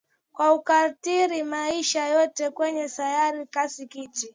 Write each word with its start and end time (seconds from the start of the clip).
na 0.37 0.57
kuathiri 0.57 1.43
maisha 1.43 2.07
yote 2.07 2.49
kwenye 2.49 2.89
sayari 2.89 3.47
Hasa 3.53 3.85
kiti 3.85 4.29